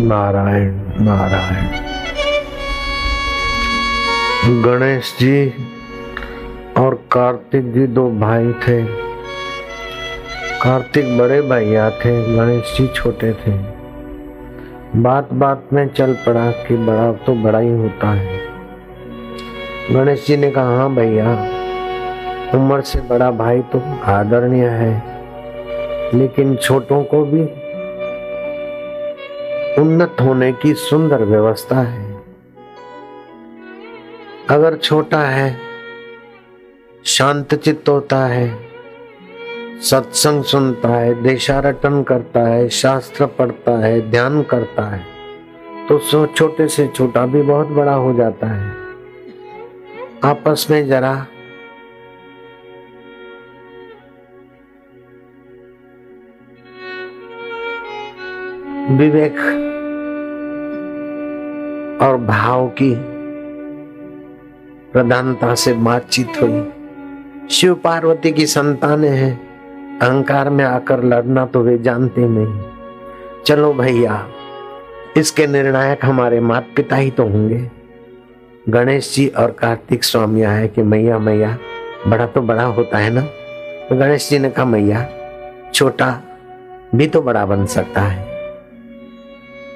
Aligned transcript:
नारायण 0.00 0.74
नारायण। 1.00 1.66
गणेश 4.62 5.12
जी 5.20 5.52
और 6.78 6.94
कार्तिक 7.12 7.72
जी 7.72 7.86
दो 7.88 8.08
भाई 8.10 8.52
थे। 8.62 8.82
कार्तिक 10.62 11.18
बड़े 11.18 11.40
भैया 11.42 11.90
थे, 11.90 12.12
गणेश 12.36 12.74
जी 12.78 12.86
छोटे 12.86 13.32
थे। 13.32 13.52
बात 14.96 15.32
बात 15.34 15.68
में 15.72 15.86
चल 15.88 16.14
पड़ा 16.26 16.50
कि 16.50 16.76
बड़ा 16.76 17.12
तो 17.26 17.34
बड़ा 17.34 17.58
ही 17.58 17.70
होता 17.72 18.10
है। 18.10 18.38
गणेश 19.92 20.26
जी 20.26 20.36
ने 20.36 20.50
कहा 20.50 20.76
हाँ 20.76 20.94
भैया, 20.94 21.32
उम्र 22.54 22.80
से 22.82 23.00
बड़ा 23.00 23.30
भाई 23.30 23.60
तो 23.72 23.82
आदरणीय 24.10 24.66
है, 24.66 24.92
लेकिन 26.14 26.56
छोटों 26.56 27.02
को 27.04 27.24
भी 27.24 27.42
उन्नत 29.80 30.16
होने 30.20 30.52
की 30.52 30.74
सुंदर 30.74 31.24
व्यवस्था 31.24 31.80
है। 31.80 32.18
अगर 34.50 34.76
छोटा 34.76 35.20
है, 35.20 35.56
शांत 37.04 37.54
चित्त 37.54 37.88
होता 37.88 38.24
है, 38.26 38.48
सत्संग 39.80 40.42
सुनता 40.44 40.88
है, 40.88 41.22
देशारटन 41.22 42.02
करता 42.02 42.40
है, 42.40 42.68
शास्त्र 42.68 43.26
पढ़ता 43.38 43.78
है, 43.78 44.10
ध्यान 44.10 44.42
करता 44.42 44.82
है 44.86 45.04
तो 45.88 45.98
सो 45.98 46.26
छोटे 46.26 46.66
से 46.68 46.86
छोटा 46.88 47.24
भी 47.26 47.42
बहुत 47.42 47.68
बड़ा 47.68 47.94
हो 47.94 48.12
जाता 48.14 48.46
है। 48.46 48.68
आपस 50.24 50.66
में 50.70 50.86
जरा 50.88 51.12
विवेक 58.90 59.36
और 62.00 62.16
भाव 62.16 62.68
की 62.68 62.94
प्रधानता 64.92 65.54
से 65.54 65.72
बातचीत 65.72 66.28
हुई। 66.42 66.72
शिव 67.50 67.74
पार्वती 67.74 68.32
की 68.32 68.46
संतानें 68.46 69.10
हैं। 69.10 69.50
अहंकार 69.98 70.50
में 70.50 70.64
आकर 70.64 71.04
लड़ना 71.04 71.46
तो 71.46 71.60
वे 71.60 71.78
जानते 71.78 72.20
नहीं। 72.20 72.62
चलो 73.46 73.72
भैया, 73.72 74.26
इसके 75.16 75.46
निर्णायक 75.46 76.04
हमारे 76.04 76.40
माता 76.40 76.72
पिता 76.76 76.96
ही 76.96 77.10
तो 77.10 77.22
होंगे। 77.22 77.70
गणेश 78.68 79.14
जी 79.14 79.28
और 79.28 79.50
कार्तिक 79.50 80.04
स्वामी 80.04 80.42
आए 80.42 80.68
कि 80.68 80.82
मैया 80.82 81.18
मैया, 81.18 81.58
बड़ा 82.06 82.26
तो 82.26 82.40
बड़ा 82.40 82.64
होता 82.64 82.98
है 82.98 83.10
ना? 83.10 83.20
तो 83.88 83.96
गणेश 83.96 84.30
जी 84.30 84.38
ने 84.38 84.50
कहा, 84.50 84.64
मैया, 84.64 85.08
छोटा 85.74 86.20
भी 86.94 87.06
तो 87.06 87.22
बड़ा 87.22 87.46
बन 87.46 87.66
सकता 87.66 88.00
है। 88.00 88.29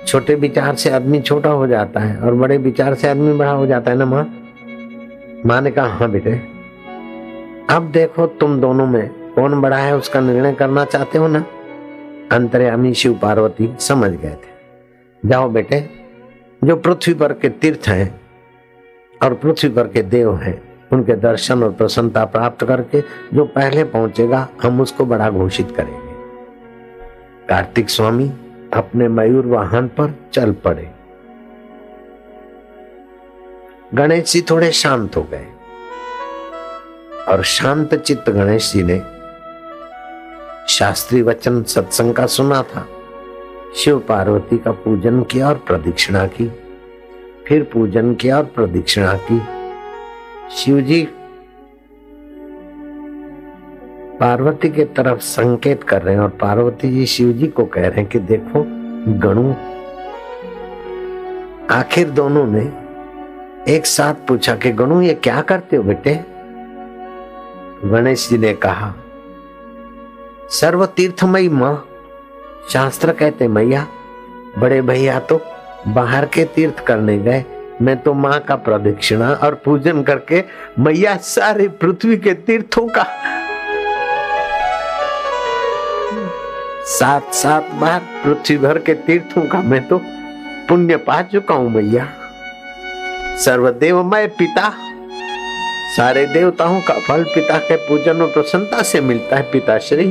छोटे 0.06 0.34
विचार 0.34 0.75
से 0.75 0.91
आदमी 0.91 1.20
छोटा 1.20 1.50
हो 1.50 1.66
जाता 1.66 2.00
है 2.00 2.16
और 2.19 2.34
बड़े 2.34 2.56
विचार 2.59 2.94
से 2.94 3.09
आदमी 3.09 3.32
बड़ा 3.32 3.50
हो 3.50 3.66
जाता 3.66 3.91
है 3.91 3.97
ना 3.97 4.04
माँ? 4.04 4.25
माँ 5.47 5.60
ने 5.60 5.70
कहा 5.70 5.87
हाँ 5.88 6.10
बेटे, 6.10 6.32
अब 7.70 7.91
देखो 7.92 8.26
तुम 8.26 8.60
दोनों 8.60 8.87
में 8.87 9.09
कौन 9.34 9.60
बड़ा 9.60 9.76
है, 9.76 9.97
उसका 9.97 10.20
निर्णय 10.20 10.53
करना 10.53 10.84
चाहते 10.84 11.19
हो 11.19 11.28
ना? 11.28 11.44
अंतर्यामी 12.32 12.93
शिव 12.94 13.19
पार्वती 13.22 13.75
समझ 13.81 14.10
गए 14.10 14.31
थे। 14.31 15.28
जाओ 15.28 15.48
बेटे, 15.48 15.81
जो 16.64 16.76
पृथ्वी 16.76 17.14
पर 17.14 17.32
के 17.32 17.48
तीर्थ 17.48 17.88
हैं 17.88 18.20
और 19.20 19.34
पृथ्वी 19.34 19.70
पर 19.70 19.88
के 19.88 20.03
देव 20.03 20.34
हैं, 20.37 20.60
उनके 20.93 21.14
दर्शन 21.16 21.62
और 21.62 21.72
प्रसन्नता 21.72 22.25
प्राप्त 22.25 22.64
करके 22.64 23.00
जो 23.34 23.44
पहले 23.44 23.84
पहुंचेगा, 23.84 24.48
हम 24.62 24.81
उसको 24.81 25.04
बड़ा 25.04 25.31
घोषित 25.31 25.75
करेंगे। 25.76 26.12
कार्तिक 27.48 27.91
स्वामी 27.91 28.32
अपने 28.74 29.08
मयूर 29.08 29.46
वाहन 29.46 29.88
पर 29.88 30.14
चल 30.32 30.52
पड़े। 30.52 30.90
गणेश 33.94 34.32
जी 34.32 34.40
थोड़े 34.42 34.70
शांत 34.72 35.16
हो 35.16 35.22
गए 35.22 35.46
और 37.28 37.42
शांत 37.42 37.94
चित्त 37.94 38.30
गणेश 38.30 38.72
जी 38.72 38.82
ने 38.82 38.98
शास्त्री 40.68 41.22
वचन 41.22 41.62
सत्संग 41.62 42.14
का 42.14 42.26
सुना 42.26 42.62
था। 42.62 42.86
शिव 43.76 43.98
पार्वती 43.98 44.58
का 44.58 44.72
पूजन 44.72 45.22
किया 45.22 45.48
और 45.48 45.54
प्रदक्षिणा 45.66 46.26
की, 46.26 46.46
फिर 47.46 47.62
पूजन 47.62 48.14
किया 48.14 48.36
और 48.36 48.44
प्रदक्षिणा 48.44 49.14
की। 49.30 49.40
शिव 50.56 50.80
जी 50.80 51.02
पार्वती 54.20 54.69
के 54.69 54.84
तरफ़ 54.97 55.20
संकेत 55.20 55.82
कर 55.82 56.02
रहे 56.02 56.14
हैं 56.14 56.20
और 56.22 56.28
पार्वती 56.41 56.91
जी 56.91 57.06
शिव 57.06 57.32
जी 57.32 57.47
को 57.47 57.64
कह 57.64 57.80
रहे 57.80 58.00
हैं 58.00 58.06
कि 58.06 58.19
देखो, 58.20 58.62
गणु, 59.20 59.54
आखिर 61.70 62.10
दोनों 62.10 62.47
ने 62.47 62.62
एक 63.69 63.86
साथ 63.86 64.26
पूछा 64.28 64.54
कि 64.56 64.70
गणु, 64.72 65.00
ये 65.02 65.14
क्या 65.14 65.41
करते 65.41 65.76
हो 65.76 65.82
बेटे? 65.82 66.14
गणेश 67.84 68.28
जी 68.28 68.38
ने 68.38 68.52
कहा 68.56 68.94
सर्व 70.50 70.86
तीर्थमयी 70.86 71.48
माँ, 71.48 71.75
शास्त्र 72.72 73.12
कहते 73.12 73.48
मैया, 73.48 73.86
बड़े 74.58 74.81
भैया 74.82 75.19
तो 75.20 75.41
बाहर 75.88 76.26
के 76.26 76.44
तीर्थ 76.44 76.84
करने 76.86 77.19
गए, 77.19 77.44
मैं 77.82 77.96
तो 78.02 78.12
माँ 78.14 78.38
का 78.41 78.56
प्रदक्षिणा 78.56 79.32
और 79.34 79.54
पूजन 79.64 80.02
करके 80.02 80.44
मैया 80.78 81.16
सारे 81.16 81.69
पृथ्वी 81.69 82.16
के 82.16 82.34
तीर्थों 82.34 82.86
का 82.88 83.06
सात 86.84 87.32
सात 87.34 87.68
बार 87.72 88.00
पृथ्वी 88.24 88.56
भर 88.58 88.78
के 88.78 88.94
तीर्थों 88.94 89.42
का 89.48 89.60
मैं 89.62 89.80
तो 89.88 89.98
पुण्य 90.68 90.96
पा 90.96 91.20
चुका 91.22 91.54
हूँ 91.54 91.70
मैया। 91.70 92.06
सर्वदेवमय 93.36 94.26
पिता, 94.38 94.68
सारे 95.96 96.26
देवताओं 96.26 96.80
का 96.80 96.94
फल 96.98 97.24
पिता 97.24 97.58
के 97.60 97.76
पूजन 97.88 98.22
और 98.22 98.32
प्रसन्नता 98.32 98.82
से 98.82 99.00
मिलता 99.00 99.36
है 99.36 99.50
पिताश्री। 99.52 100.08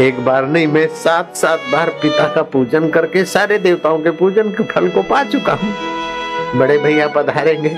एक 0.00 0.24
बार 0.24 0.46
नहीं, 0.46 0.66
मैं 0.66 0.86
सात 0.94 1.36
सात 1.36 1.60
बार 1.72 1.90
पिता 2.02 2.32
का 2.34 2.42
पूजन 2.52 2.88
करके 2.90 3.24
सारे 3.26 3.58
देवताओं 3.58 3.98
के 3.98 4.10
पूजन 4.12 4.50
के 4.50 4.64
फल 4.64 4.88
को 4.88 5.02
पा 5.02 5.24
चुका 5.24 5.52
हूँ। 5.54 5.74
बड़े 6.58 6.78
भैया 6.78 7.08
पधारेंगे। 7.08 7.76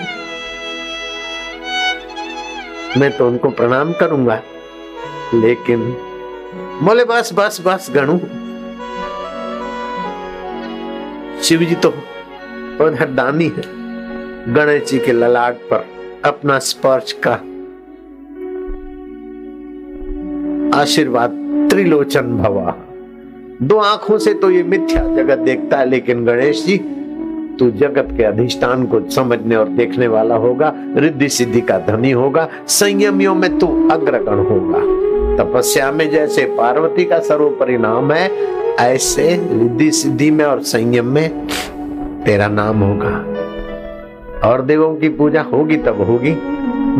मैं 2.98 3.16
तो 3.16 3.26
उनको 3.28 3.50
प्रणाम 3.50 3.92
करूँगा, 3.92 4.42
लेकिन 5.34 6.03
बोले 6.82 7.04
बस 7.04 7.32
बस 7.34 7.60
बस, 7.66 7.90
गणु। 7.94 8.18
शिव 11.42 11.60
जी 11.60 11.74
तो 11.74 11.88
उधर 12.84 13.10
दानी 13.10 13.44
है। 13.44 13.62
गणेश 14.54 14.90
जी 14.90 14.98
के 14.98 15.12
ललाट 15.12 15.54
पर 15.54 15.84
अपना 16.24 16.58
स्पर्श 16.58 17.12
का 17.26 17.32
आशीर्वाद 20.80 21.30
त्रिलोचन 21.70 22.36
भवा। 22.38 22.76
दो 23.62 23.78
आँखों 23.78 24.18
से 24.18 24.34
तो 24.34 24.50
ये 24.50 24.62
मिथ्या 24.62 25.02
जगत 25.16 25.38
देखता 25.38 25.78
है, 25.78 25.88
लेकिन 25.88 26.24
गणेश 26.24 26.64
जी 26.64 26.78
तू 27.58 27.70
जगत 27.70 28.08
के 28.16 28.24
अधिष्ठान 28.24 28.86
को 28.86 29.10
समझने 29.10 29.56
और 29.56 29.68
देखने 29.68 30.06
वाला 30.08 30.34
होगा, 30.34 30.72
रिद्धि 30.76 31.28
सिद्धि 31.28 31.60
का 31.60 31.78
धनी 31.78 32.10
होगा, 32.10 32.48
संयमियों 32.66 33.34
में 33.34 33.58
तू 33.58 33.88
अग्रगण 33.90 34.38
होगा। 34.38 35.03
तपस्या 35.38 35.92
में 35.92 36.10
जैसे 36.10 36.44
पार्वती 36.44 37.04
का 37.04 37.18
सर्व 37.18 37.48
परिणाम 37.48 38.12
है, 38.12 38.30
ऐसे 38.74 39.30
रिद्धि 39.30 39.90
सिद्धि 39.90 40.30
में 40.30 40.44
और 40.44 40.60
संयम 40.60 41.06
में 41.06 41.46
तेरा 42.26 42.48
नाम 42.48 42.80
होगा। 42.80 43.34
और 44.48 44.62
देवों 44.62 44.94
की 44.94 45.08
पूजा 45.08 45.42
होगी, 45.42 45.76
तब 45.76 46.06
होगी। 46.08 46.36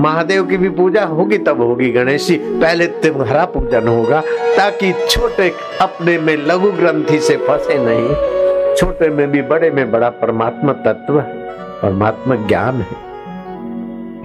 महादेव 0.01 0.47
की 0.47 0.57
भी 0.57 0.69
पूजा 0.69 1.05
होगी, 1.05 1.39
तब 1.39 1.61
होगी। 1.61 1.91
गणेश 1.91 2.27
जी 2.27 2.37
पहले 2.37 2.87
तुम्हारा 2.87 3.45
पूजन 3.45 3.89
होगा, 3.89 4.21
ताकि 4.57 4.95
छोटे 5.11 5.53
अपने 5.81 6.19
में 6.19 6.37
लघु 6.37 6.73
ग्रंथि 6.73 7.19
से 7.19 7.37
फंसे 7.37 7.75
नहीं। 7.79 8.09
छोटे 8.77 9.09
में 9.09 9.31
भी, 9.31 9.43
बड़े 9.43 9.71
में 9.71 9.93
बड़ा 9.93 10.09
परमात्मा 10.09 10.73
तत्व, 10.73 11.21
परमात्मा 11.83 12.35
ज्ञान 12.35 12.75
है। 12.75 13.05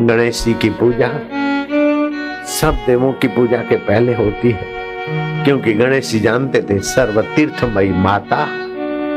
गणेश 0.07 0.45
जी 0.45 0.53
की 0.53 0.69
पूजा 0.69 1.07
सब 2.49 2.77
देवों 2.85 3.11
की 3.13 3.27
पूजा 3.27 3.57
के 3.63 3.75
पहले 3.77 4.13
होती 4.13 4.51
है, 4.51 4.65
क्योंकि 5.45 5.73
गणेश 5.73 6.11
जी 6.11 6.19
जानते 6.19 6.61
थे 6.61 6.79
सर्व 6.85 7.21
तीर्थमयी 7.35 7.89
माता 7.97 8.45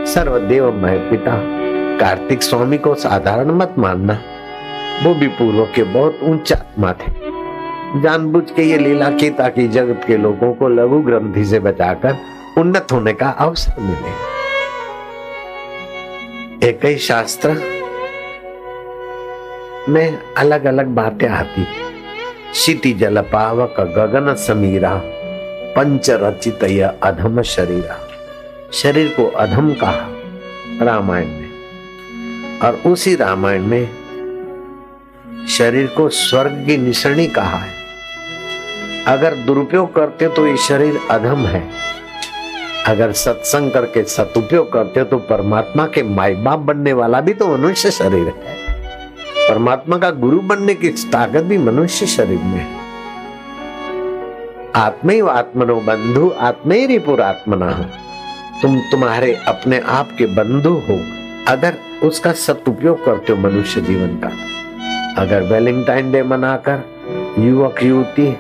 सर्व 0.07 0.39
देवमय 0.39 0.99
पिता, 1.11 1.37
कार्तिक 1.99 2.43
स्वामी 2.43 2.79
को 2.79 2.95
साधारण 2.95 3.51
मत 3.51 3.75
मानना, 3.79 4.19
वो 5.03 5.15
भी 5.15 5.29
पूर्व 5.29 5.65
के 5.75 5.83
बहुत 5.93 6.19
ऊँचा 6.23 6.57
आत्मा 6.57 6.93
थे। 6.93 7.13
जानबूझ 8.03 8.51
के 8.51 8.63
ये 8.63 8.79
लीला 8.79 9.11
की 9.11 9.31
ताकि 9.31 9.67
जगत 9.69 10.05
के 10.07 10.17
लोगों 10.17 10.53
को 10.55 10.69
लघु 10.69 10.99
ग्रंथि 11.01 11.45
से 11.45 11.59
बचाकर 11.61 12.17
उन्नत 12.59 12.93
होने 12.93 13.13
का 13.13 13.29
अवसर 13.41 13.81
मिले। 13.81 14.13
एक 16.69 16.85
ही 16.85 16.97
शास्त्र 17.01 17.49
में 19.89 20.19
अलग 20.37 20.65
अलग 20.65 20.87
बातें 20.95 21.29
आती 21.29 21.67
क्षिति 22.53 22.93
जल 22.93 23.21
पावक 23.21 23.75
गगन 23.81 24.35
समीरा 24.35 24.91
पंच 25.77 26.11
रचित 26.11 26.65
अधम 27.03 27.43
शरीरा। 27.43 27.97
शरीर 28.73 29.09
को 29.09 29.27
अधम 29.27 29.73
कहा 29.73 30.07
रामायण 30.85 31.27
में। 31.27 32.61
और 32.61 32.75
उसी 32.87 33.15
रामायण 33.17 33.63
में 33.63 33.87
शरीर 35.49 35.87
को 35.87 36.09
स्वर्ग 36.09 36.65
की 36.67 36.77
निशानी 36.77 37.27
कहा 37.27 37.59
है। 37.59 37.75
अगर 39.09 39.35
दुरुपयोग 39.35 39.95
करते 39.95 40.29
तो 40.29 40.47
ये 40.47 40.57
शरीर 40.57 40.99
अधम 41.11 41.47
है। 41.47 41.71
अगर 42.87 43.13
सत्संग 43.13 43.71
करके 43.71 44.05
सदुपयोग 44.05 44.73
करते 44.73 45.05
तो 45.05 45.19
परमात्मा 45.19 45.87
के 45.87 46.03
माई 46.03 46.35
बाप 46.35 46.59
बनने 46.59 46.93
वाला 46.93 47.21
भी 47.21 47.35
तो 47.35 47.57
मनुष्य 47.57 47.91
शरीर 47.91 48.29
है। 48.29 48.62
परमात्मा 49.53 49.99
का 49.99 50.11
गुरु 50.11 50.41
बनने 50.41 50.75
की 50.75 50.89
ताकत 50.89 51.43
भी 51.43 51.59
मनुष्य 51.59 52.07
शरीर 52.07 52.39
में 52.39 52.59
है। 52.59 52.67
आत्मैव 54.77 55.31
आत्मनो 55.31 55.75
बंधु, 55.75 56.33
आत्मे 56.39 56.87
रिपुरात्मना 56.87 57.71
तुम 58.63 58.79
तुम्हारे 58.79 59.35
अपने 59.35 59.79
आप 59.79 60.09
के 60.19 60.27
बंधु 60.27 60.71
हो। 60.71 60.99
अगर 61.49 61.75
उसका 62.03 62.33
सदुपयोग 62.33 63.05
करते 63.05 63.33
हो 63.33 63.39
मनुष्य 63.39 63.81
जीवन 63.81 64.17
का। 64.25 64.31
अगर 65.23 65.43
वैलेंटाइन 65.43 66.13
डे 66.13 66.23
मनाकर 66.23 66.85
युवक, 67.39 67.83
युवती 67.83 68.37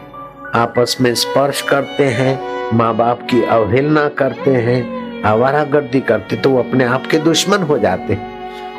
आपस 0.54 0.96
में 1.00 1.14
स्पर्श 1.14 1.62
करते 1.62 2.04
हैं 2.04 2.40
माँ 2.74 2.96
बाप 2.96 3.26
की 3.30 3.42
अवहेलना 3.42 4.08
करते 4.08 4.50
हैं 4.50 5.22
आवारा 5.22 5.64
गर्दी 5.64 6.00
करते 6.00 6.36
तो 6.36 6.50
वो 6.50 6.58
अपने 6.58 6.84
आप 6.84 7.06
के 7.06 7.18
दुश्मन 7.18 7.62
हो 7.62 7.78
जाते 7.78 8.31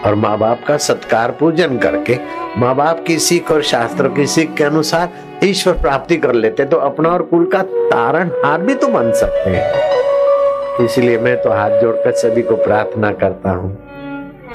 और 0.05 0.15
माँ 0.15 0.37
बाप 0.37 0.63
का 0.67 0.77
सत्कार 0.77 1.31
पूजन 1.31 1.77
करके 1.77 2.17
माँ 2.57 2.75
बाप 2.75 3.03
की 3.07 3.17
सीख 3.19 3.51
और 3.51 3.61
शास्त्र 3.63 4.09
की 4.09 4.25
सीख 4.27 4.53
के 4.53 4.63
अनुसार 4.63 5.09
ईश्वर 5.43 5.73
प्राप्ति 5.73 6.17
कर 6.17 6.33
लेते 6.33 6.65
तो 6.65 6.77
अपना 6.77 7.09
और 7.09 7.21
कुल 7.23 7.45
का 7.45 7.61
तारण 7.61 8.29
हार 8.45 8.61
भी 8.61 8.75
तो 8.75 8.87
बन 8.87 9.11
सकते 9.11 9.49
हैं। 9.49 10.85
इसलिए 10.85 11.17
मैं 11.19 11.35
तो 11.41 11.49
हाथ 11.49 11.79
जोड़कर 11.81 12.11
सभी 12.11 12.41
को 12.41 12.55
प्रार्थना 12.55 13.11
करता 13.13 13.51
हूँ 13.51 13.77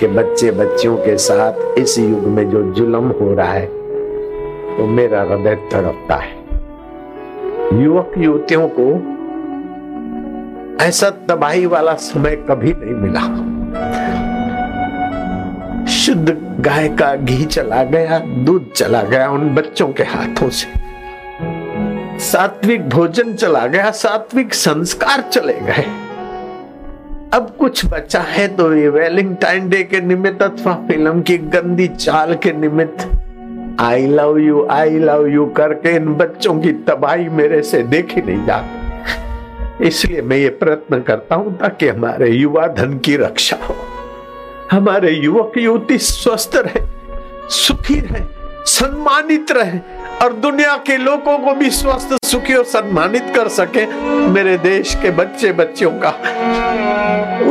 कि 0.00 0.06
बच्चे 0.06 0.50
बच्चियों 0.50 0.96
के 0.96 1.16
साथ 1.18 1.78
इस 1.78 1.98
युग 1.98 2.26
में 2.28 2.48
जो 2.50 2.62
जुलम 2.72 3.08
हो 3.10 3.34
रहा 3.34 3.52
है 3.52 3.66
तो 4.76 4.86
मेरा 4.86 5.22
हृदय 5.22 5.54
तड़पता 5.72 6.16
है। 6.16 6.36
युवक 7.82 8.12
युवतियों 8.18 8.68
को 8.78 8.86
ऐसा 10.84 11.10
तबाही 11.28 11.66
वाला 11.66 11.94
समय 12.02 12.36
कभी 12.50 12.72
नहीं 12.72 12.94
मिला। 12.94 13.22
शुद्ध 16.08 16.30
गाय 16.60 16.88
का 16.88 17.14
घी 17.14 17.44
चला 17.44 17.82
गया, 17.84 18.18
दूध 18.18 18.70
चला 18.72 19.02
गया 19.02 19.28
उन 19.30 19.48
बच्चों 19.54 19.88
के 19.88 20.02
हाथों 20.02 20.48
से। 20.50 20.68
सात्विक 22.20 22.88
भोजन 22.88 23.34
चला 23.34 23.66
गया, 23.66 23.90
सात्विक 23.90 24.54
संस्कार 24.54 25.20
चले 25.22 25.54
गए। 25.60 25.84
अब 27.34 27.54
कुछ 27.58 27.84
बचा 27.86 28.20
है 28.20 28.46
तो 28.56 28.72
ये 28.74 28.88
वेलिंगटाइन 28.88 29.68
डे 29.68 29.82
के 29.84 30.00
निमित्त 30.00 30.42
अथवा 30.42 30.74
फ़िल्म 30.88 31.20
की 31.22 31.36
गंदी 31.38 31.88
चाल 31.88 32.34
के 32.34 32.52
निमित्त। 32.52 33.08
I 33.80 34.06
love 34.06 34.38
you 34.38 34.66
I 34.70 34.98
love 34.98 35.26
you 35.26 35.46
करके 35.56 35.94
इन 35.96 36.14
बच्चों 36.14 36.58
की 36.60 36.72
तबाही 36.88 37.28
मेरे 37.28 37.62
से 37.62 37.82
देखी 37.82 38.22
नहीं 38.22 38.46
जाती 38.46 39.86
इसलिए 39.86 40.22
मैं 40.22 40.36
ये 40.36 40.48
प्रयत्न 40.56 41.02
करता 41.02 41.34
हूँ 41.34 41.56
ताकि 41.58 41.88
हमारे 41.88 42.30
युवा 42.30 42.66
धन 42.74 42.98
की 42.98 43.16
रक्षा 43.16 43.56
हो। 43.62 43.76
हमारे 44.70 45.10
युवक 45.12 45.52
युवती 45.58 45.98
स्वस्थ 45.98 46.56
रहे, 46.56 46.80
सुखी 47.50 47.98
रहे, 48.00 48.22
सम्मानित 48.66 49.50
रहे 49.52 49.78
और 50.22 50.32
दुनिया 50.34 50.76
के 50.86 50.96
लोगों 50.96 51.36
को 51.38 51.54
भी 51.54 51.70
स्वस्थ, 51.70 52.16
सुखी 52.26 52.54
और 52.54 52.64
सम्मानित 52.64 53.32
कर 53.36 53.48
सके, 53.48 53.86
मेरे 54.30 54.56
देश 54.58 54.94
के 55.02 55.10
बच्चे 55.10 55.52
बच्चों 55.52 55.90
का 56.04 56.10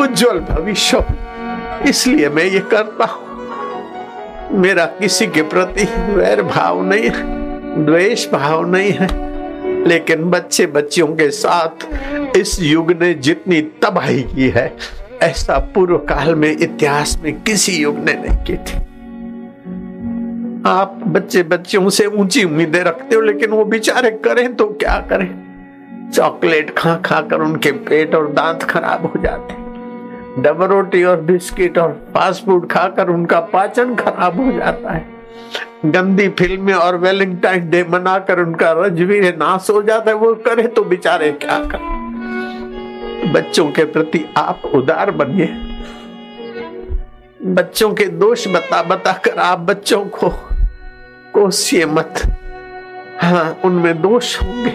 उज्जवल 0.02 0.40
भविष्य 0.50 1.04
इसलिए 1.90 2.30
मैं 2.30 2.44
ये 2.44 2.60
करता 2.72 3.06
हूँ। 3.06 4.60
मेरा 4.60 4.86
किसी 5.00 5.28
के 5.28 5.42
प्रति 5.44 5.84
वैर 6.14 6.42
भाव 6.44 6.84
नहीं 6.84 7.10
है, 7.10 7.24
द्वेष 7.86 8.30
भाव 8.31 8.66
नहीं 8.68 8.92
है, 8.92 9.08
लेकिन 9.88 10.30
बच्चे 10.30 10.66
बच्चियों 10.68 11.08
के 11.08 11.30
साथ 11.31 12.38
इस 12.38 12.58
युग 12.62 12.92
ने 13.02 13.14
जितनी 13.14 13.62
तबाही 13.84 14.24
की 14.25 14.50
है 14.50 14.68
ऐसा 15.22 15.58
पूर्व 15.75 15.98
काल 15.98 16.36
में 16.36 16.50
इतिहास 16.52 17.18
में 17.24 17.42
किसी 17.44 17.72
युग 17.74 17.98
ने 18.00 18.14
नहीं 18.14 18.38
की 18.46 18.58
थी। 18.58 18.78
आप 20.66 21.00
बच्चे 21.08 21.44
बच्चों 21.44 21.90
से 21.90 22.06
ऊँची 22.06 22.44
उम्मीदें 22.44 22.84
रखते 22.84 23.16
हो, 23.16 23.22
लेकिन 23.22 23.50
वो 23.50 23.66
बेचारे 23.66 24.12
करें 24.25 24.56
तो 24.56 24.66
क्या 24.81 25.00
करें? 25.10 25.30
चॉकलेट 26.14 26.74
खा 26.78 26.96
खा 26.96 27.22
कर 27.22 27.42
उनके 27.42 27.72
पेट 27.72 28.16
और 28.16 28.31
दांत 28.34 28.64
खराब 28.64 29.06
हो 29.06 29.22
जाते 29.24 30.42
डबल 30.42 30.66
रोटी 30.66 31.04
और 31.04 31.21
बिस्किट 31.21 31.78
और 31.78 31.92
फास्ट 32.14 32.45
फ़ूड 32.45 32.68
खाकर 32.69 33.09
उनका 33.09 33.40
पाचन 33.54 33.95
खराब 33.95 34.40
हो 34.42 34.52
जाता 34.52 34.94
है। 34.94 35.06
गंदी 35.86 36.28
फ़िल्में 36.30 36.74
और 36.74 36.97
वेलिंगटाइन 36.97 37.69
डे 37.69 37.83
मनाकर 37.90 38.40
उनका 38.40 38.71
रजवीर 38.78 39.36
नाश 39.38 39.69
हो 39.69 39.81
जाता 39.81 40.12
है। 40.12 40.18
वो 40.18 40.33
करे 40.45 40.68
तो 40.68 40.83
बेचारे 40.83 41.31
क्या 41.31 41.59
करें? 41.64 41.96
बच्चों 43.26 43.71
के 43.71 43.83
प्रति 43.86 44.26
आप 44.38 44.62
उदार 44.76 45.12
बनिए। 45.12 45.47
बच्चों 47.45 47.94
के 47.94 48.06
दोष 48.06 48.47
बता 48.47 48.81
बता 48.83 49.12
कर 49.12 49.40
आप 49.40 49.59
बच्चों 49.59 50.04
को 50.06 50.30
कोसिए 51.33 51.86
मत। 51.86 52.21
हाँ 53.21 53.59
उनमें 53.66 54.02
दोष 54.02 54.42
होंगे। 54.42 54.74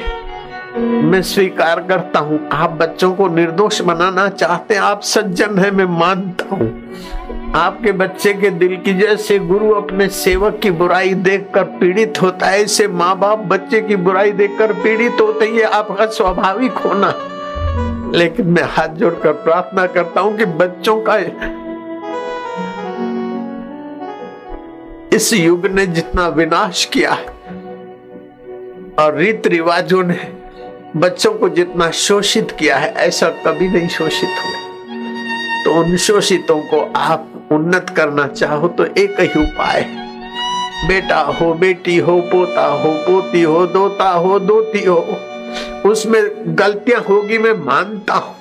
मैं 0.78 1.22
स्वीकार 1.22 1.80
करता 1.80 2.18
हूँ, 2.18 2.49
आप 2.52 2.70
बच्चों 2.70 3.12
को 3.14 3.28
निर्दोष 3.28 3.80
बनाना 3.80 4.28
चाहते 4.28 4.75
हैं, 4.75 4.80
आप 4.80 5.02
सज्जन 5.02 5.58
है, 5.58 5.70
मैं 5.70 5.84
मानता 5.99 6.54
हूँ। 6.54 7.52
आपके 7.56 7.92
बच्चे 7.92 8.32
के 8.32 8.50
दिल 8.50 8.76
की 8.76 8.94
जैसे 8.94 9.38
गुरु 9.38 9.70
अपने 9.70 10.08
सेवक 10.08 10.58
की 10.62 10.70
बुराई 10.70 11.14
देखकर 11.14 11.64
पीड़ित 11.64 12.22
होता 12.22 12.46
है 12.46 12.62
ऐसे 12.62 12.88
माँ 12.88 13.18
बाप 13.18 13.38
बच्चे 13.38 13.80
की 13.80 13.96
बुराई 13.96 14.32
देखकर 14.32 14.72
पीड़ित 14.72 15.20
होते 15.20 15.46
ही 15.46 15.62
आपका 15.62 16.06
स्वाभाविक 16.06 16.72
होना। 16.72 17.12
लेकिन 18.12 18.47
मैं 18.47 18.62
हाथ 18.62 18.88
जोड़कर 18.88 19.33
प्रार्थना 19.33 19.87
करता 19.87 20.21
हूँ 20.21 20.37
कि 20.38 20.45
बच्चों 20.45 20.97
का 21.00 21.16
इस 25.16 25.33
युग 25.33 25.66
ने 25.66 25.87
जितना 25.87 26.26
विनाश 26.28 26.85
किया 26.85 27.12
है 27.12 27.26
और 28.99 29.16
रीत 29.16 29.47
रिवाजों 29.47 30.02
ने 30.02 30.19
बच्चों 30.97 31.33
को 31.33 31.49
जितना 31.49 31.90
शोषित 31.90 32.50
किया 32.50 32.76
है, 32.76 32.92
ऐसा 32.92 33.28
कभी 33.47 33.69
नहीं 33.69 33.88
शोषित 33.88 34.28
हुआ। 34.28 35.64
तो 35.64 35.81
उन 35.81 35.97
शोषितों 35.97 36.61
को 36.61 36.81
आप 36.97 37.49
उन्नत 37.52 37.90
करना 37.90 38.26
चाहो 38.26 38.69
तो 38.69 38.85
एक 38.85 39.21
ही 39.21 39.40
उपाय 39.40 39.81
है। 39.81 40.88
बेटा 40.88 41.21
हो, 41.21 41.52
बेटी 41.54 41.99
हो, 41.99 42.21
पोता 42.21 42.66
हो, 42.66 42.92
पोती 42.92 43.42
हो, 43.42 43.66
दोता 43.66 44.11
हो, 44.11 44.38
दोती 44.38 44.85
हो। 44.85 45.00
उसमें 45.92 46.22
गलतियाँ 46.58 47.00
होगी, 47.00 47.38
मैं 47.38 47.52
मानता 47.52 48.14
हूँ। 48.14 48.34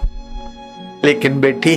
लेकिन 1.04 1.42
बेटी, 1.42 1.76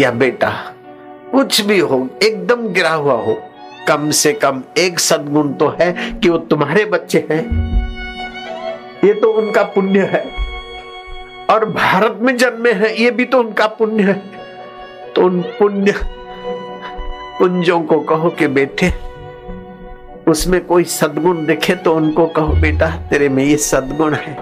या 0.00 0.10
बेटा, 0.10 0.74
कुछ 1.32 1.60
भी 1.60 1.78
हो, 1.78 2.08
एकदम 2.22 2.68
गिरा 2.68 2.90
हुआ 2.90 3.12
हो, 3.12 3.42
कम 3.88 4.10
से 4.10 4.32
कम 4.32 4.62
एक 4.78 4.98
सदगुण 4.98 5.52
तो 5.52 5.68
है 5.68 6.12
कि 6.12 6.28
वो 6.28 6.38
तुम्हारे 6.38 6.84
बच्चे 6.84 7.28
हैं। 7.30 7.44
ये 9.04 9.14
तो 9.14 9.32
उनका 9.32 9.62
पुण्य 9.62 10.00
है। 10.00 10.30
और 11.50 11.64
भारत 11.64 12.18
में 12.20 12.36
जन्मे 12.36 12.72
हैं, 12.72 12.88
ये 12.88 13.10
भी 13.10 13.24
तो 13.24 13.38
उनका 13.38 13.66
पुण्य 13.66 14.02
है। 14.02 14.22
तो 15.16 15.22
उन 15.22 15.42
पुण्य, 15.42 15.94
पुंजों 17.38 17.80
को 17.80 18.00
कहो 18.00 18.30
कि 18.30 18.46
बेटे 18.46 19.07
उसमें 20.28 20.64
कोई 20.64 20.84
सदगुण 20.84 21.46
दिखे 21.46 21.74
तो 21.74 21.94
उनको 21.94 22.26
कहो, 22.26 22.54
बेटा, 22.54 22.90
तेरे 22.90 23.28
में 23.28 23.44
ये 23.44 23.56
सदगुण 23.56 24.14
है 24.14 24.36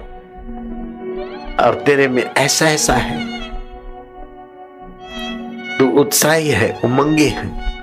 और 1.61 1.83
तेरे 1.87 2.09
में 2.09 2.31
ऐसा 2.37 2.69
ऐसा 2.69 2.95
है। 2.95 3.41
तू 5.79 5.91
उत्साही 5.91 6.49
है, 6.49 6.81
उमंगी 6.85 7.29
है। 7.29 7.77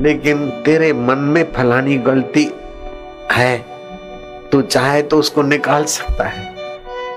लेकिन 0.00 0.50
तेरे 0.50 0.92
मन 0.92 1.18
में 1.18 1.52
फलानी 1.52 1.96
गलती 1.96 2.52
है। 3.32 3.64
तू 4.52 4.62
चाहे 4.62 5.02
तो 5.02 5.18
उसको 5.18 5.42
निकाल 5.42 5.84
सकता 5.84 6.24
है। 6.24 6.54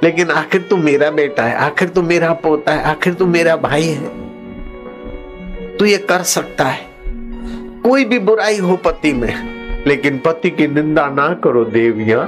लेकिन 0.03 0.31
आखिर 0.31 0.61
तू 0.61 0.77
मेरा 0.77 1.11
बेटा 1.11 1.43
है, 1.43 1.55
आखिर 1.55 1.89
तू 1.89 2.01
मेरा 2.01 2.33
पोता 2.33 2.73
है, 2.73 2.83
आखिर 2.83 3.13
तू 3.13 3.25
मेरा 3.25 3.55
भाई 3.55 3.83
है। 3.83 4.29
तू 5.77 5.85
ये 5.85 5.97
कर 5.97 6.21
सकता 6.21 6.63
है। 6.63 6.88
कोई 7.83 8.05
भी 8.05 8.19
बुराई 8.19 8.57
हो 8.57 8.75
पति 8.75 9.13
में, 9.13 9.83
लेकिन 9.88 10.17
पति 10.17 10.50
की 10.50 10.67
निंदा 10.67 11.07
ना 11.09 11.33
करो 11.33 11.63
देवियाँ। 11.65 12.25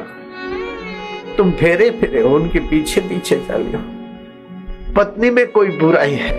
तुम 1.38 1.52
फेरे 1.52 1.90
फेरे 1.92 2.22
उनके 2.22 2.60
पीछे 2.60 3.02
पीछे 3.02 3.36
चलियो 3.48 3.80
पत्नी 4.94 5.30
में 5.30 5.48
कोई 5.52 5.78
बुराई 5.78 6.14
है, 6.14 6.34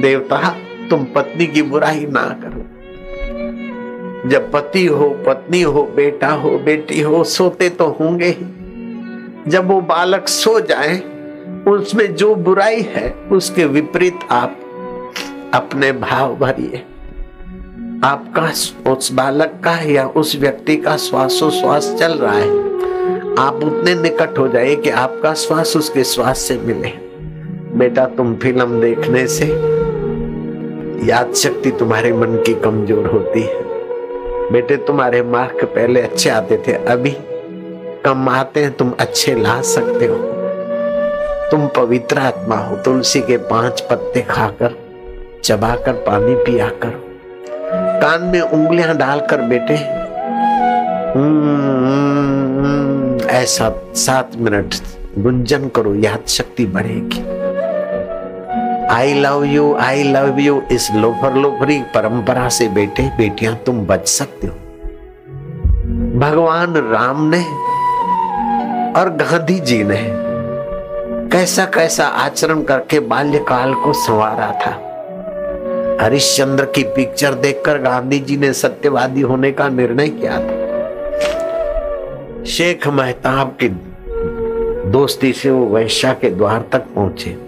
देवता, 0.00 0.56
तुम 0.90 1.04
पत्नी 1.04 1.46
की 1.46 1.62
बुराई 1.62 2.06
ना 2.06 2.24
करो। 2.42 2.68
जब 4.28 4.50
पति 4.52 4.84
हो, 4.86 5.08
पत्नी 5.26 5.62
हो, 5.62 5.82
बेटा 5.96 6.28
हो, 6.28 6.50
बेटी 6.58 7.00
हो, 7.00 7.22
सोते 7.24 7.68
तो 7.68 7.86
होंगे 7.90 8.28
ही। 8.28 9.50
जब 9.50 9.66
वो 9.66 9.80
बालक 9.80 10.28
सो 10.28 10.60
जाए, 10.60 10.98
उसमें 11.68 12.14
जो 12.14 12.34
बुराई 12.34 12.80
है, 12.80 13.10
उसके 13.32 13.64
विपरीत 13.64 14.18
आप 14.30 14.56
अपने 15.54 15.92
भाव 15.92 16.36
भरिए। 16.36 16.82
आपका 18.04 18.42
उस 18.92 19.12
बालक 19.12 19.60
का 19.64 19.76
या 19.82 20.06
उस 20.06 20.36
व्यक्ति 20.36 20.76
का 20.76 20.96
श्वासोश्वास 20.96 21.96
चल 21.98 22.12
रहा 22.12 22.32
है। 22.32 22.48
आप 23.38 23.60
उतने 23.64 23.94
निकट 23.94 24.38
हो 24.38 24.48
जाए 24.48 24.76
कि 24.76 24.90
आपका 24.90 25.34
श्वास 25.34 25.76
उसके 25.76 26.04
श्वास 26.04 26.38
से 26.38 26.58
मिले। 26.58 26.88
बेटा, 27.78 28.06
तुम 28.06 28.36
फ़िल्म 28.36 28.80
देखने 28.80 29.26
से 29.26 29.46
याद 31.06 31.34
शक्ति 31.34 31.70
तुम्हारे 31.70 32.12
मन 32.12 32.42
की 32.46 32.54
कमज़ोर 32.54 33.06
होती 33.06 33.40
है। 33.40 33.62
बेटे, 34.52 34.76
तुम्हारे 34.76 35.22
मार्क 35.22 35.64
पहले 35.64 36.00
अच्छे 36.00 36.30
आते 36.30 36.62
थे, 36.68 36.72
अभी 36.72 37.16
कम 38.04 38.28
आते 38.28 38.60
हैं, 38.60 38.72
तुम 38.72 38.92
अच्छे 38.98 39.34
ला 39.34 39.60
सकते 39.62 40.06
हो। 40.06 40.16
तुम 41.50 41.66
पवित्र 41.66 42.18
आत्मा 42.18 42.56
हो, 42.56 42.76
तुलसी 42.76 43.20
के 43.20 43.36
पाँच 43.36 43.80
पत्ते 43.80 44.22
खाकर, 44.22 44.74
चबाकर 45.44 45.92
पानी 45.92 46.34
पिया 46.34 46.68
कर 46.68 47.09
कान 48.02 48.22
में 48.22 48.40
उंगलियाँ 48.40 48.96
डालकर 48.96 49.40
बेटे। 49.42 49.74
ऐसा 53.32 53.70
सात 53.96 54.30
मिनट 54.36 54.74
गुंजन 55.18 55.68
करो 55.68 55.94
याद 55.94 56.26
शक्ति 56.28 56.66
बढ़ेगी। 56.66 57.20
I 58.90 59.14
love 59.14 59.44
you 59.44 59.74
I 59.74 60.02
love 60.02 60.38
you 60.38 60.60
इस 60.72 60.90
लोफर 60.94 61.34
लोफरी 61.34 61.78
परंपरा 61.94 62.48
से 62.48 62.68
बेटे, 62.68 63.02
बेटियाँ 63.18 63.54
तुम 63.56 63.86
बच 63.86 64.08
सकते 64.08 64.46
हो। 64.46 64.54
भगवान 66.18 66.76
राम 66.92 67.22
ने 67.34 67.42
और 69.00 69.10
गांधी 69.10 69.58
जी 69.60 69.82
ने 69.84 70.02
कैसा 71.32 71.64
कैसा 71.64 72.04
आचरण 72.04 72.62
करके 72.62 73.00
बाल्यकाल 73.00 73.74
को 73.74 73.92
संवारा 73.92 74.50
था। 74.62 74.70
हरिश्चंद्र 76.00 76.64
की 76.64 76.82
पिक्चर 76.82 77.34
देखकर 77.34 77.78
गांधी 77.78 78.18
जी 78.18 78.36
ने 78.36 78.52
सत्यवादी 78.52 79.20
होने 79.20 79.52
का 79.52 79.68
निर्णय 79.68 80.08
किया 80.08 80.40
था। 80.40 80.60
शेख 82.44 82.88
मेहताब 82.88 83.56
की 83.62 83.68
दोस्ती 84.90 85.32
से 85.32 85.50
वो 85.50 85.66
वैश्या 85.66 86.12
के 86.12 86.30
द्वार 86.30 86.64
तक 86.72 86.84
पहुँचे। 86.94 87.38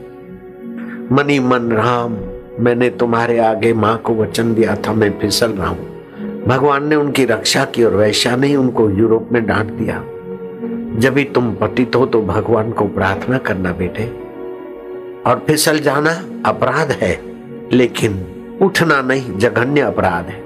मनी 1.14 1.38
मन 1.38 1.72
राम, 1.72 2.18
मैंने 2.60 2.90
तुम्हारे 2.90 3.38
आगे 3.38 3.72
माँ 3.72 3.98
को 3.98 4.14
वचन 4.14 4.54
दिया 4.54 4.76
था, 4.76 4.92
मैं 4.92 5.18
फिसल 5.18 5.50
रहा 5.50 5.68
हूँ। 5.68 6.44
भगवान 6.46 6.88
ने 6.88 6.96
उनकी 6.96 7.24
रक्षा 7.24 7.64
की 7.64 7.84
और 7.84 7.94
वैश्या 7.94 8.36
ने 8.36 8.56
उनको 8.56 8.90
यूरोप 8.90 9.28
में 9.32 9.46
डांट 9.46 9.66
दिया। 9.66 10.04
जब 11.00 11.14
भी 11.14 11.24
तुम 11.24 11.54
पतित 11.54 11.96
हो 11.96 12.06
तो 12.06 12.22
भगवान 12.22 12.72
को 12.72 12.84
प्रार्थना 12.84 13.38
करना 13.38 13.72
बेटे। 13.72 14.04
और 15.26 15.44
फिसल 15.46 15.78
जाना 15.78 16.24
अपराध 16.46 16.90
है, 16.90 17.20
लेकिन 17.72 18.31
उठना 18.62 19.02
नहीं, 19.02 19.38
जघन्य 19.38 19.80
अपराध 19.80 20.28
है। 20.28 20.44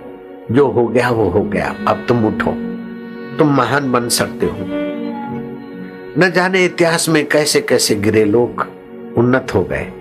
जो 0.53 0.69
हो 0.69 0.87
गया, 0.87 1.11
वो 1.11 1.29
हो 1.29 1.43
गया। 1.43 1.75
अब 1.89 2.05
तुम 2.09 2.27
उठो। 2.27 2.53
तुम 3.37 3.57
महान 3.57 3.93
बन 3.93 4.09
सकते 4.09 4.47
हो। 4.47 4.57
न 6.19 6.33
जाने 6.35 6.65
इतिहास 6.65 7.09
में 7.09 7.27
कैसे 7.27 7.61
कैसे 7.61 7.95
गिरे 7.95 8.25
लोग 8.25 8.67
उन्नत 9.19 9.47
हो 9.55 9.63
गए। 9.63 9.93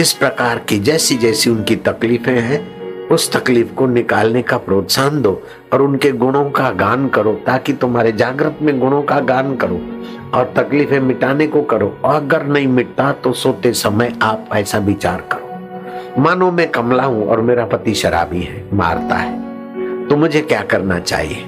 इस 0.00 0.12
प्रकार 0.12 0.58
की 0.58 0.78
जैसी 0.78 1.16
जैसी 1.16 1.50
उनकी 1.50 1.76
तकलीफें 1.76 2.40
हैं, 2.40 2.82
उस 3.08 3.36
तकलीफ़ 3.36 3.74
को 3.74 3.86
निकालने 3.86 4.42
का 4.42 4.56
प्रोत्साहन 4.58 5.22
दो 5.22 5.42
और 5.72 5.82
उनके 5.82 6.12
गुणों 6.12 6.50
का 6.50 6.70
गान 6.70 7.08
करो, 7.08 7.32
ताकि 7.32 7.72
तुम्हारे 7.72 8.12
जागृत 8.12 8.58
में 8.62 8.80
गुणों 8.80 9.02
का 9.02 9.20
गान 9.20 9.56
करो 9.56 9.80
और 10.38 10.52
तकलीफें 10.56 11.00
मिटाने 11.00 11.46
को 11.46 11.62
करो। 11.62 11.98
और 12.04 12.14
अगर 12.14 12.46
नहीं 12.46 12.66
मिटता 12.66 13.12
तो 13.12 13.32
सोते 13.32 13.72
समय 13.72 14.18
आप 14.22 14.48
ऐसा 14.52 14.78
विचार 14.78 15.24
करो। 15.32 15.41
मानो 16.18 16.50
मैं 16.50 16.70
कमला 16.70 17.04
हूँ 17.04 17.28
और 17.28 17.40
मेरा 17.40 17.66
पति 17.66 17.94
शराबी 17.94 18.40
है, 18.40 18.64
मारता 18.74 19.16
है। 19.16 19.42
तो 20.08 20.16
मुझे 20.16 20.40
क्या 20.40 20.60
करना 20.62 20.98
चाहिए? 20.98 21.44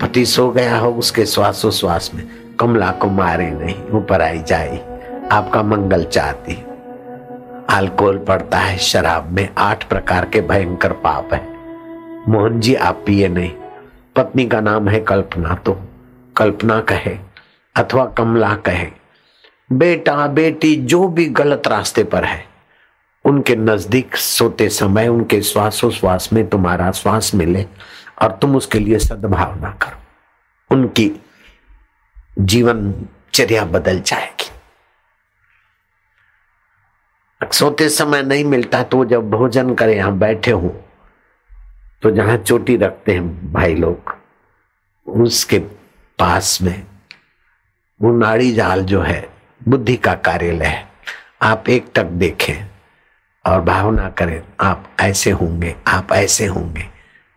पति 0.00 0.26
सो 0.26 0.50
गया 0.50 0.78
हो, 0.78 0.92
उसके 0.92 1.26
श्वासोश्वास 1.26 2.10
में 2.14 2.28
कमला 2.60 2.90
को 2.90 3.06
मारे 3.06 3.50
नहीं, 3.50 3.98
ऊपर 3.98 4.22
आई 4.22 4.42
जाए। 4.42 5.00
आपका 5.32 5.62
मंगल 5.62 6.04
चाहती। 6.04 6.54
अल्कोहल 7.76 8.18
पड़ता 8.18 8.58
है, 8.58 8.78
शराब 8.78 9.30
में 9.32 9.48
आठ 9.58 9.88
प्रकार 9.88 10.24
के 10.24 10.40
भयंकर 10.40 10.92
पाप 10.92 11.34
है। 11.34 11.48
मोहन 12.28 12.60
जी, 12.60 12.74
आप 12.74 13.02
पिए 13.06 13.28
नहीं। 13.28 13.50
पत्नी 14.16 14.46
का 14.46 14.60
नाम 14.60 14.88
है 14.88 15.00
कल्पना 15.00 15.54
तो 15.54 15.80
कल्पना 16.36 16.80
कहे 16.80 17.18
अथवा 17.76 18.04
कमला 18.04 18.54
कहे। 18.54 18.86
बेटा, 19.72 20.26
बेटी, 20.26 20.76
जो 20.76 21.08
भी 21.08 21.26
गलत 21.26 21.62
रास्ते 21.68 22.04
पर 22.04 22.24
है 22.24 22.49
उनके 23.30 23.56
नज़दीक 23.56 24.16
सोते 24.16 24.68
समय, 24.68 25.08
उनके 25.08 25.40
श्वासोश्वास 25.42 26.28
में 26.32 26.48
तुम्हारा 26.48 26.90
श्वास 26.92 27.34
मिले 27.34 27.64
और 28.22 28.38
तुम 28.42 28.56
उसके 28.56 28.78
लिए 28.78 28.98
सद्भावना 28.98 29.70
करो। 29.82 29.98
उनकी 30.70 31.10
जीवन 32.38 32.92
चर्या 33.34 33.64
बदल 33.66 34.00
जाएगी। 34.00 34.48
सोते 37.40 37.88
समय 37.88 38.22
नहीं 38.22 38.44
मिलता 38.44 38.82
तो 38.82 39.04
जब 39.04 39.30
भोजन 39.30 39.74
करे, 39.74 39.96
यहाँ 39.96 40.16
बैठे 40.18 40.50
हो 40.50 40.68
तो 42.02 42.10
जहाँ 42.10 42.36
चोटी 42.38 42.76
रखते 42.76 43.12
हैं 43.12 43.52
भाई 43.52 43.74
लोग, 43.74 44.14
उसके 45.06 45.58
पास 46.18 46.58
में 46.62 46.86
वो 48.00 48.12
नाड़ी 48.12 48.52
जाल 48.52 48.82
जो 48.84 49.00
है, 49.02 49.28
बुद्धि 49.68 49.96
का 49.96 50.14
कार्यालय 50.16 50.66
है। 50.66 50.88
आप 51.42 51.68
एक 51.68 51.92
तक 51.92 52.04
देखें। 52.04 52.69
और 53.46 53.60
भावना 53.60 54.08
करें, 54.10 54.42
आप 54.60 54.88
ऐसे 55.00 55.30
होंगे, 55.30 55.76
आप 55.86 56.12
ऐसे 56.12 56.46
होंगे। 56.46 56.84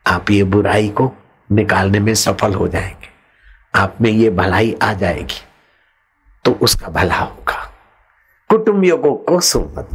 आप 0.08 0.32
ये 0.32 0.44
बुराई 0.44 0.90
को 0.90 1.12
निकालने 1.52 2.00
में 2.00 2.14
सफल 2.16 2.54
हो 2.54 2.68
जाएँगे। 2.68 3.08
आप 3.76 3.96
में 4.02 4.12
ये 4.12 4.30
भलाई 4.30 4.76
आ 4.82 4.94
जाएगी 4.94 5.42
तो 6.46 6.52
उसका 6.52 6.88
भला 6.88 7.16
होगा। 7.16 7.74
कुटुंबियों 8.50 8.98
को 8.98 9.14
कोसो 9.14 9.60
मत। 9.78 9.90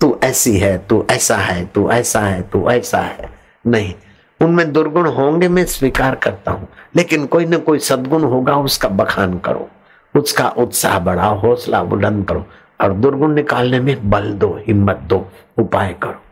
तू 0.00 0.18
ऐसी 0.24 0.58
है, 0.58 0.78
तू 0.78 1.06
ऐसा 1.10 1.36
है, 1.36 1.64
तू 1.66 1.90
ऐसा 1.90 2.20
है, 2.20 2.42
तू 2.42 2.70
ऐसा 2.70 2.98
है। 2.98 3.30
नहीं, 3.66 3.94
उनमें 4.40 4.72
दुर्गुण 4.72 5.08
होंगे 5.08 5.48
मैं 5.48 5.64
स्वीकार 5.64 6.14
करता 6.14 6.50
हूँ, 6.50 6.68
लेकिन 6.96 7.26
कोई 7.26 7.46
ना 7.46 7.56
कोई 7.56 7.78
सदगुण 7.78 8.24
होगा, 8.24 8.56
उसका 8.56 8.88
बखान 8.88 9.38
करो। 9.38 9.70
उसका 10.16 10.48
उत्साह 10.48 10.98
बढ़ाओ, 10.98 11.38
हौसला 11.38 11.82
बुलंद 11.82 12.28
करो। 12.28 12.46
और 12.80 12.92
दुर्गुण 12.92 13.34
निकालने 13.34 13.80
में 13.80 14.10
बल 14.10 14.32
दो, 14.32 14.60
हिम्मत 14.66 14.96
दो, 14.96 15.32
उपाय 15.58 15.96
करो। 16.02 16.22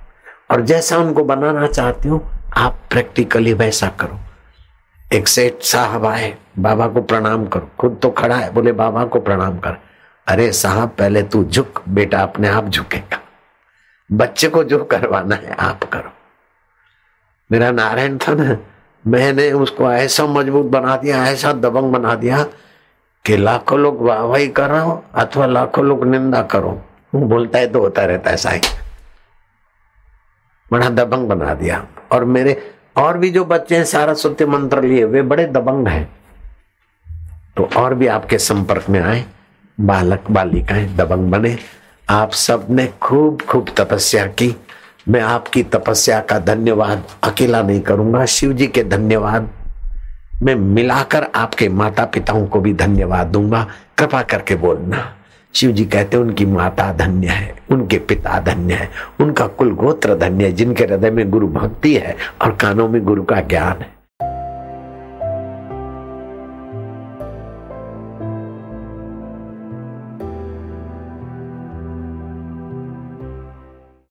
और 0.51 0.61
जैसा 0.61 0.97
उनको 0.97 1.25
बनाना 1.25 1.67
चाहती 1.67 2.09
हो, 2.09 2.25
आप 2.57 2.81
प्रैक्टिकली 2.91 3.53
वैसा 3.53 3.89
करो। 3.89 4.19
एक 5.13 5.29
सेठ 5.29 5.63
साहब 5.63 6.07
आए, 6.07 6.37
बाबा 6.59 6.89
को 6.89 7.03
प्रणाम 7.03 7.47
करो। 7.47 7.71
खुद 7.79 7.99
तो 8.03 8.11
खड़ा 8.11 8.37
है, 8.37 8.53
बोले, 8.53 8.73
बाबा 8.73 9.05
को 9.05 9.21
प्रणाम 9.21 9.59
कर। 9.59 9.77
अरे 10.27 10.53
साहब, 10.53 10.89
पहले 10.89 11.23
तू 11.23 11.45
झुक, 11.45 11.83
बेटा 11.89 12.21
अपने 12.21 12.49
आप 12.49 12.69
झुकेगा। 12.69 13.21
बच्चे 14.13 14.49
को 14.49 14.65
जो 14.65 14.85
करवाना 14.85 15.35
है, 15.35 15.55
आप 15.55 15.85
करो। 15.85 16.13
मेरा 17.53 17.71
नारायण 17.71 18.19
था 18.19 18.35
ना, 18.35 18.57
मैंने 19.07 19.53
उसको 19.53 19.93
ऐसा 19.93 20.27
मज़बूत 20.27 20.67
बना 20.67 20.97
दिया, 20.97 21.25
ऐसा 21.25 21.53
दबंग 21.53 21.93
बना 21.93 22.15
दिया 22.15 22.47
कि 23.25 23.37
लाखों 23.37 23.79
लोग 23.81 24.03
वाहवाही 24.03 24.49
करो 24.49 25.05
अथवा 25.15 25.47
लाखों 25.47 25.85
लोग 25.85 26.05
निंदा 26.07 26.43
करो। 26.43 26.83
वो 27.15 27.21
बोलता 27.21 27.59
है 27.59 27.67
तो 27.67 27.81
होता 27.81 28.05
रहता 28.05 28.31
है 28.31 28.37
साई 28.37 28.61
बड़ा 30.73 30.89
दबंग 30.89 31.29
बना 31.29 31.55
दिया। 31.55 31.87
और 32.13 32.25
मेरे 32.25 32.73
और 32.97 33.19
भी 33.19 33.31
जो 33.31 33.45
बच्चे 33.45 33.77
हैं, 33.77 33.85
सारा 33.85 34.15
सत्य 34.15 34.47
मंत्र 34.47 34.83
लिए, 34.83 35.05
वे 35.05 35.23
बड़े 35.23 35.47
दबंग 35.47 35.89
हैं। 35.89 36.17
तो 37.57 37.69
और 37.77 37.95
भी 37.95 38.07
आपके 38.07 38.39
संपर्क 38.39 38.89
में 38.89 39.01
आए, 39.01 39.25
बालक, 39.81 40.31
बालिकाएँ, 40.31 40.97
दबंग 40.97 41.31
बने। 41.31 41.59
आप 42.11 42.33
सबने 42.33 42.93
खूब 43.03 43.43
खूब 43.43 43.67
तपस्या 43.77 44.27
की। 44.27 44.57
मैं 45.09 45.21
आपकी 45.21 45.63
तपस्या 45.63 46.21
का 46.21 46.39
धन्यवाद 46.39 47.05
अकेला 47.23 47.63
नहीं 47.63 47.81
करूँगा। 47.81 48.25
शिव 48.27 48.53
जी 48.53 48.67
के 48.67 48.85
धन्यवाद। 48.85 49.51
मैं 50.43 50.55
मिलाकर 50.55 51.27
आपके 51.35 51.69
माता 51.69 52.05
पिताओं 52.05 52.47
को 52.47 52.61
भी 52.61 52.75
धन्यवाद 52.75 53.27
दूँगा। 53.27 53.67
कृपा 53.99 54.23
करके 54.23 54.55
बोलना। 54.55 55.15
शिव 55.55 55.71
जी 55.71 55.85
कहते 55.85 56.17
हैं, 56.17 56.25
उनकी 56.25 56.47
माता 56.47 56.93
धन्य 56.93 57.29
है, 57.29 57.55
उनके 57.71 57.99
पिता 57.99 58.41
धन्य 58.41 58.75
है, 58.75 58.91
उनका 59.21 59.47
कुल 59.47 59.75
गोत्र 59.75 60.15
धन्य 60.15 60.45
है, 60.45 60.53
जिनके 60.53 60.85
हृदय 60.85 61.11
में 61.11 61.31
गुरु 61.31 61.49
भक्ति 61.49 61.95
है 61.95 62.17
और 62.43 62.53
कानों 62.53 62.89
में 62.89 63.05
गुरु 63.05 63.23
का 63.23 63.41
ज्ञान 63.41 63.83
है। 63.83 64.02